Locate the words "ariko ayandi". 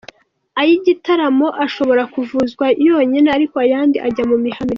3.37-3.97